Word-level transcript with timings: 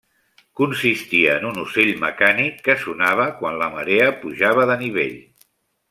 Consistia 0.59 1.35
en 1.41 1.45
un 1.49 1.59
ocell 1.65 1.91
mecànic 2.05 2.57
que 2.69 2.77
sonava 2.87 3.29
quan 3.43 3.61
la 3.65 3.69
marea 3.79 4.09
pujava 4.25 4.67
de 4.73 4.81
nivell. 4.85 5.15